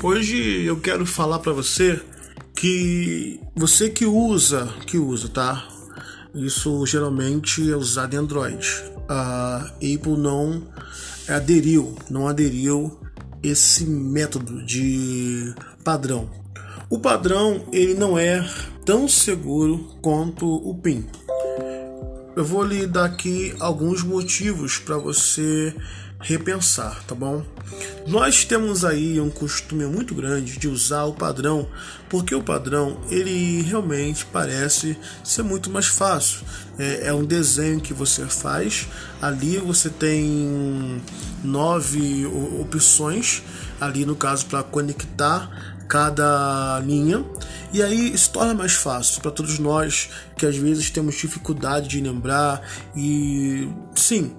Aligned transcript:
Hoje 0.00 0.64
eu 0.64 0.78
quero 0.78 1.04
falar 1.04 1.40
para 1.40 1.52
você 1.52 2.00
que 2.54 3.40
você 3.56 3.90
que 3.90 4.06
usa, 4.06 4.72
que 4.86 4.96
usa, 4.96 5.28
tá? 5.28 5.66
Isso 6.32 6.86
geralmente 6.86 7.68
é 7.68 7.76
usado 7.76 8.14
em 8.14 8.18
Android. 8.18 8.64
A 9.08 9.72
Apple 9.74 10.16
não 10.16 10.62
aderiu, 11.28 11.96
não 12.08 12.28
aderiu 12.28 12.96
esse 13.42 13.84
método 13.86 14.64
de 14.64 15.52
padrão. 15.82 16.30
O 16.88 17.00
padrão 17.00 17.64
ele 17.72 17.94
não 17.94 18.16
é 18.16 18.48
tão 18.84 19.08
seguro 19.08 19.78
quanto 20.00 20.46
o 20.46 20.76
PIN. 20.76 21.06
Eu 22.38 22.44
vou 22.44 22.62
lhe 22.62 22.86
dar 22.86 23.06
aqui 23.06 23.52
alguns 23.58 24.04
motivos 24.04 24.78
para 24.78 24.96
você 24.96 25.74
repensar, 26.20 27.02
tá 27.02 27.12
bom? 27.12 27.44
Nós 28.06 28.44
temos 28.44 28.84
aí 28.84 29.20
um 29.20 29.28
costume 29.28 29.84
muito 29.86 30.14
grande 30.14 30.56
de 30.56 30.68
usar 30.68 31.02
o 31.06 31.12
padrão, 31.12 31.68
porque 32.08 32.32
o 32.32 32.40
padrão 32.40 33.00
ele 33.10 33.62
realmente 33.62 34.24
parece 34.26 34.96
ser 35.24 35.42
muito 35.42 35.68
mais 35.68 35.86
fácil. 35.88 36.42
É, 36.78 37.08
é 37.08 37.12
um 37.12 37.24
desenho 37.24 37.80
que 37.80 37.92
você 37.92 38.24
faz, 38.26 38.86
ali 39.20 39.58
você 39.58 39.90
tem 39.90 41.02
nove 41.42 42.24
opções, 42.60 43.42
ali 43.80 44.06
no 44.06 44.14
caso 44.14 44.46
para 44.46 44.62
conectar 44.62 45.76
cada 45.88 46.80
linha 46.84 47.24
e 47.72 47.82
aí 47.82 48.16
se 48.16 48.30
torna 48.30 48.54
mais 48.54 48.74
fácil 48.74 49.20
para 49.22 49.30
todos 49.30 49.58
nós 49.58 50.10
que 50.36 50.46
às 50.46 50.56
vezes 50.56 50.90
temos 50.90 51.16
dificuldade 51.16 51.88
de 51.88 52.00
lembrar 52.00 52.62
e 52.94 53.68
sim 53.94 54.34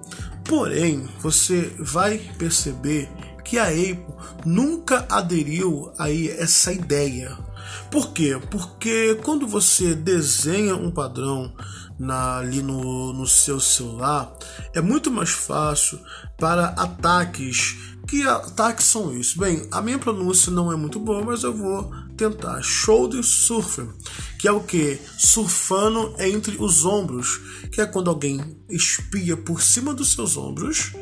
Porém, 0.50 1.08
você 1.20 1.72
vai 1.78 2.18
perceber 2.36 3.08
que 3.44 3.56
a 3.56 3.68
Apple 3.68 4.14
nunca 4.44 5.06
aderiu 5.08 5.92
a 5.96 6.10
essa 6.12 6.72
ideia. 6.72 7.38
Por 7.90 8.12
quê? 8.12 8.40
Porque 8.50 9.16
quando 9.22 9.46
você 9.46 9.94
desenha 9.94 10.76
um 10.76 10.90
padrão 10.90 11.52
na, 11.98 12.38
ali 12.38 12.62
no, 12.62 13.12
no 13.12 13.26
seu 13.26 13.60
celular, 13.60 14.32
é 14.74 14.80
muito 14.80 15.10
mais 15.10 15.30
fácil 15.30 16.00
para 16.38 16.68
ataques. 16.68 17.76
Que 18.08 18.26
ataques 18.26 18.86
são 18.86 19.14
isso? 19.16 19.38
Bem, 19.38 19.68
a 19.70 19.82
minha 19.82 19.98
pronúncia 19.98 20.50
não 20.50 20.72
é 20.72 20.76
muito 20.76 20.98
boa, 20.98 21.22
mas 21.22 21.42
eu 21.44 21.54
vou 21.54 21.92
tentar. 22.16 22.60
Shoulder 22.62 23.22
surfer, 23.22 23.86
que 24.38 24.48
é 24.48 24.52
o 24.52 24.60
que? 24.60 24.98
Surfando 25.18 26.14
entre 26.18 26.56
os 26.58 26.84
ombros, 26.84 27.40
que 27.70 27.80
é 27.80 27.86
quando 27.86 28.10
alguém 28.10 28.56
espia 28.68 29.36
por 29.36 29.62
cima 29.62 29.94
dos 29.94 30.12
seus 30.12 30.36
ombros, 30.36 30.92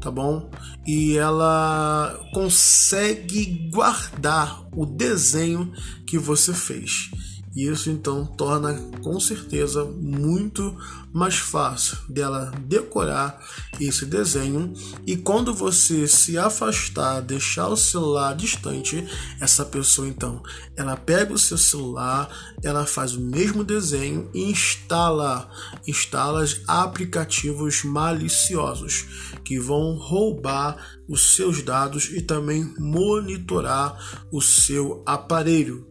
tá 0.00 0.10
bom? 0.10 0.50
E 0.86 1.16
ela 1.16 2.20
consegue 2.32 3.68
guardar 3.70 4.64
o 4.72 4.84
desenho 4.84 5.72
que 6.06 6.18
você 6.18 6.52
fez. 6.52 7.10
Isso 7.54 7.88
então 7.88 8.26
torna 8.26 8.74
com 9.00 9.20
certeza 9.20 9.84
muito 9.84 10.76
mais 11.12 11.36
fácil 11.36 11.96
dela 12.08 12.52
decorar 12.66 13.38
esse 13.80 14.04
desenho 14.04 14.74
e 15.06 15.16
quando 15.16 15.54
você 15.54 16.08
se 16.08 16.36
afastar, 16.36 17.20
deixar 17.20 17.68
o 17.68 17.76
celular 17.76 18.34
distante, 18.34 19.06
essa 19.40 19.64
pessoa 19.64 20.08
então, 20.08 20.42
ela 20.76 20.96
pega 20.96 21.32
o 21.32 21.38
seu 21.38 21.56
celular, 21.56 22.28
ela 22.64 22.84
faz 22.84 23.14
o 23.14 23.20
mesmo 23.20 23.62
desenho 23.62 24.28
e 24.34 24.50
instala, 24.50 25.48
instala 25.86 26.44
aplicativos 26.66 27.84
maliciosos 27.84 29.36
que 29.44 29.60
vão 29.60 29.96
roubar 29.96 30.76
os 31.08 31.36
seus 31.36 31.62
dados 31.62 32.10
e 32.10 32.20
também 32.20 32.74
monitorar 32.76 34.26
o 34.32 34.40
seu 34.40 35.04
aparelho. 35.06 35.86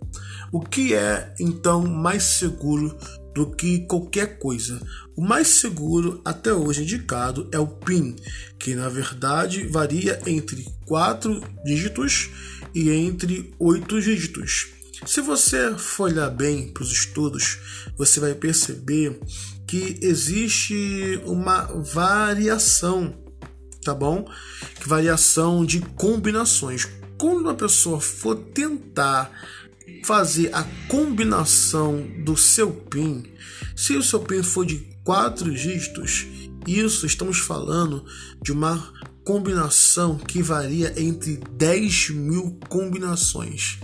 O 0.54 0.60
que 0.60 0.94
é 0.94 1.34
então 1.40 1.82
mais 1.82 2.22
seguro 2.22 2.96
do 3.34 3.50
que 3.50 3.88
qualquer 3.88 4.38
coisa? 4.38 4.80
O 5.16 5.22
mais 5.24 5.48
seguro 5.48 6.22
até 6.24 6.54
hoje 6.54 6.84
indicado 6.84 7.50
é 7.52 7.58
o 7.58 7.66
PIN, 7.66 8.16
que 8.60 8.76
na 8.76 8.88
verdade 8.88 9.66
varia 9.66 10.22
entre 10.28 10.64
4 10.86 11.42
dígitos 11.66 12.30
e 12.72 12.92
entre 12.92 13.52
8 13.58 14.00
dígitos. 14.00 14.68
Se 15.08 15.22
você 15.22 15.74
for 15.76 16.12
olhar 16.12 16.30
bem 16.30 16.68
para 16.72 16.84
os 16.84 16.92
estudos, 16.92 17.58
você 17.98 18.20
vai 18.20 18.36
perceber 18.36 19.20
que 19.68 19.98
existe 20.04 21.20
uma 21.26 21.64
variação, 21.82 23.12
tá 23.84 23.96
bom? 23.96 24.30
Variação 24.86 25.66
de 25.66 25.80
combinações. 25.80 26.88
Quando 27.18 27.42
uma 27.42 27.56
pessoa 27.56 28.00
for 28.00 28.36
tentar 28.36 29.32
fazer 30.04 30.54
a 30.54 30.64
combinação 30.88 32.06
do 32.24 32.36
seu 32.36 32.72
PIN, 32.72 33.24
se 33.76 33.96
o 33.96 34.04
seu 34.04 34.20
PIN 34.20 34.44
for 34.44 34.66
de 34.66 34.78
quatro 35.04 35.52
dígitos, 35.54 36.26
isso 36.68 37.06
estamos 37.06 37.40
falando 37.40 38.06
de 38.42 38.52
uma 38.52 38.94
combinação 39.24 40.18
que 40.18 40.42
varia 40.42 40.94
entre 40.98 41.38
10 41.38 42.10
mil 42.12 42.60
combinações 42.68 43.80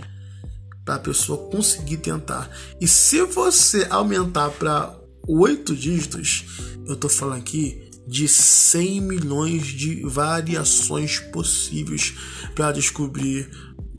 para 0.84 0.96
a 0.96 0.98
pessoa 0.98 1.50
conseguir 1.50 1.98
tentar. 1.98 2.50
E 2.80 2.88
se 2.88 3.22
você 3.22 3.86
aumentar 3.90 4.50
para 4.50 4.94
oito 5.26 5.74
dígitos, 5.74 6.44
eu 6.86 6.94
estou 6.94 7.10
falando 7.10 7.38
aqui 7.38 7.90
de 8.06 8.26
100 8.26 9.00
milhões 9.00 9.66
de 9.66 10.02
variações 10.04 11.18
possíveis 11.18 12.14
para 12.54 12.72
descobrir 12.72 13.48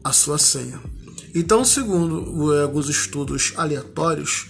a 0.03 0.12
sua 0.12 0.38
senha. 0.38 0.81
Então, 1.34 1.64
segundo 1.64 2.53
alguns 2.62 2.90
estudos 2.90 3.53
aleatórios, 3.56 4.47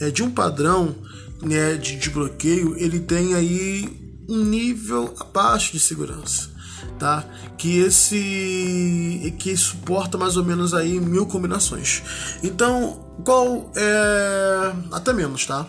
é, 0.00 0.10
de 0.10 0.22
um 0.22 0.30
padrão 0.30 0.94
né, 1.42 1.74
de, 1.74 1.96
de 1.96 2.10
bloqueio, 2.10 2.76
ele 2.76 3.00
tem 3.00 3.34
aí 3.34 4.04
um 4.28 4.42
nível 4.44 5.14
abaixo 5.20 5.72
de 5.72 5.80
segurança, 5.80 6.50
tá? 6.98 7.24
Que 7.58 7.78
esse 7.78 9.34
que 9.38 9.56
suporta 9.56 10.16
mais 10.16 10.36
ou 10.36 10.44
menos 10.44 10.72
aí 10.74 10.98
mil 10.98 11.26
combinações. 11.26 12.02
Então, 12.42 13.04
qual 13.24 13.70
é 13.76 14.72
até 14.92 15.12
menos, 15.12 15.46
tá? 15.46 15.66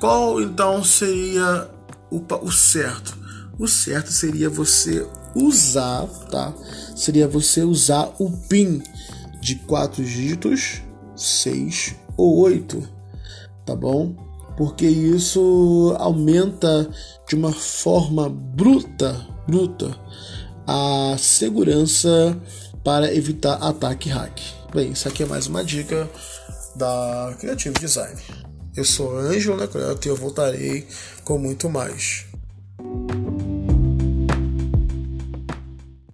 Qual 0.00 0.40
então 0.40 0.82
seria 0.84 1.68
o, 2.10 2.22
o 2.42 2.52
certo? 2.52 3.18
O 3.58 3.68
certo 3.68 4.10
seria 4.10 4.48
você 4.48 5.06
usar, 5.34 6.06
tá? 6.30 6.52
Seria 6.96 7.28
você 7.28 7.62
usar 7.62 8.10
o 8.18 8.30
PIN 8.48 8.82
de 9.40 9.56
quatro 9.56 10.04
dígitos, 10.04 10.82
seis 11.16 11.94
ou 12.16 12.38
oito, 12.40 12.86
tá 13.64 13.74
bom? 13.74 14.14
Porque 14.56 14.86
isso 14.86 15.94
aumenta 15.98 16.90
de 17.26 17.34
uma 17.34 17.52
forma 17.52 18.28
bruta, 18.28 19.26
bruta, 19.46 19.96
a 20.66 21.16
segurança 21.18 22.38
para 22.84 23.14
evitar 23.14 23.54
ataque 23.54 24.08
hack. 24.08 24.38
Bem, 24.74 24.92
isso 24.92 25.08
aqui 25.08 25.22
é 25.22 25.26
mais 25.26 25.46
uma 25.46 25.64
dica 25.64 26.08
da 26.76 27.34
Creative 27.38 27.74
Design. 27.78 28.20
Eu 28.76 28.84
sou 28.84 29.16
Ângelo, 29.18 29.56
né, 29.56 29.68
e 30.04 30.08
eu 30.08 30.16
voltarei 30.16 30.86
com 31.24 31.38
muito 31.38 31.68
mais. 31.68 32.26